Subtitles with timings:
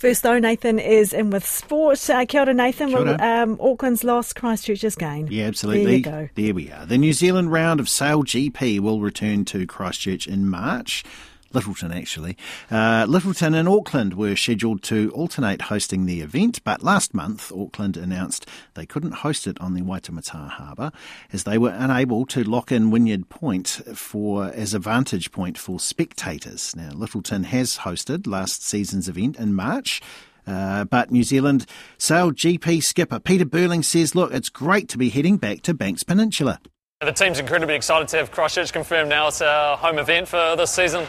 [0.00, 2.08] First, though, Nathan is in with sport.
[2.08, 2.88] Uh, kia ora, Nathan.
[2.88, 3.18] Kia ora.
[3.20, 5.26] Um, Auckland's lost, Christchurch's gain.
[5.30, 5.84] Yeah, absolutely.
[5.84, 6.28] There you go.
[6.36, 6.86] There we are.
[6.86, 11.04] The New Zealand round of Sail GP will return to Christchurch in March.
[11.52, 12.36] Lyttelton, actually.
[12.70, 17.96] Uh, Lyttelton and Auckland were scheduled to alternate hosting the event, but last month Auckland
[17.96, 20.92] announced they couldn't host it on the Waitemata Harbour
[21.32, 25.80] as they were unable to lock in Wynyard Point for as a vantage point for
[25.80, 26.74] spectators.
[26.76, 30.00] Now, Lyttelton has hosted last season's event in March.
[30.46, 31.66] Uh, but New Zealand
[31.98, 36.02] Sail GP skipper Peter Burling says, look, it's great to be heading back to Banks
[36.02, 36.58] Peninsula.
[37.00, 40.70] The team's incredibly excited to have Christchurch confirmed now as our home event for this
[40.70, 41.06] season.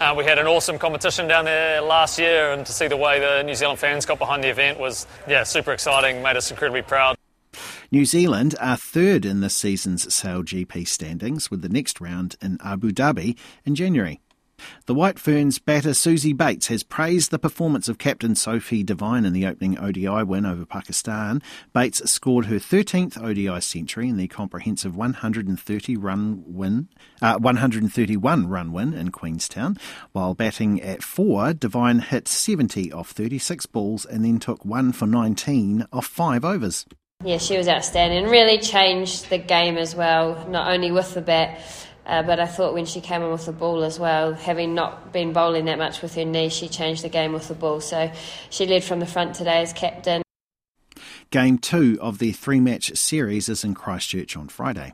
[0.00, 3.20] Uh, we had an awesome competition down there last year, and to see the way
[3.20, 6.20] the New Zealand fans got behind the event was, yeah, super exciting.
[6.22, 7.16] Made us incredibly proud.
[7.92, 12.58] New Zealand are third in this season's Sail GP standings, with the next round in
[12.64, 14.20] Abu Dhabi in January.
[14.86, 19.32] The White Ferns batter Suzie Bates has praised the performance of captain Sophie Devine in
[19.32, 21.42] the opening ODI win over Pakistan.
[21.72, 26.88] Bates scored her 13th ODI century in the comprehensive 130 run win,
[27.22, 29.76] uh, 131 run win in Queenstown.
[30.12, 35.06] While batting at four, Devine hit 70 off 36 balls and then took one for
[35.06, 36.86] 19 off five overs.
[37.24, 38.30] Yeah, she was outstanding.
[38.30, 41.60] Really changed the game as well, not only with the bat
[42.06, 45.12] uh, but I thought when she came in with the ball as well, having not
[45.12, 47.80] been bowling that much with her knee, she changed the game with the ball.
[47.80, 48.12] So
[48.50, 50.22] she led from the front today as captain.
[51.30, 54.92] Game two of the three match series is in Christchurch on Friday.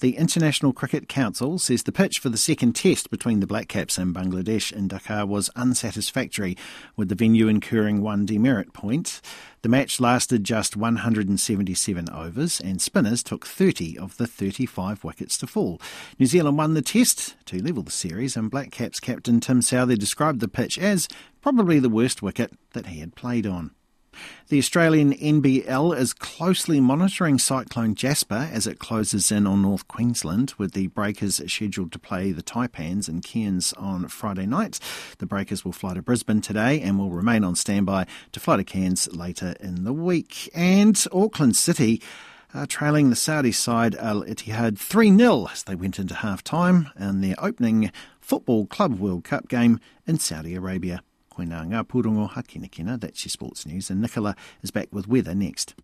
[0.00, 3.98] The International Cricket Council says the pitch for the second test between the Black Caps
[3.98, 6.56] and Bangladesh in Dhaka was unsatisfactory,
[6.96, 9.20] with the venue incurring one demerit point.
[9.62, 15.46] The match lasted just 177 overs, and spinners took 30 of the 35 wickets to
[15.46, 15.80] fall.
[16.18, 19.98] New Zealand won the test to level the series, and Black Caps captain Tim Southee
[19.98, 21.06] described the pitch as
[21.40, 23.70] probably the worst wicket that he had played on.
[24.48, 30.54] The Australian NBL is closely monitoring Cyclone Jasper as it closes in on North Queensland,
[30.58, 34.78] with the Breakers scheduled to play the Taipans and Cairns on Friday night.
[35.18, 38.64] The Breakers will fly to Brisbane today and will remain on standby to fly to
[38.64, 40.50] Cairns later in the week.
[40.54, 42.02] And Auckland City
[42.54, 46.90] are trailing the Saudi side Al Ittihad 3 0 as they went into half time
[46.98, 51.02] in their opening Football Club World Cup game in Saudi Arabia.
[51.38, 55.74] Ngā pūrongo hakinakina, that's your sports news, and Nicola is back with weather next.